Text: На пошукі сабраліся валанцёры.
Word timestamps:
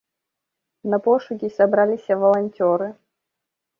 На 0.93 0.99
пошукі 1.07 1.47
сабраліся 1.57 2.19
валанцёры. 2.25 2.87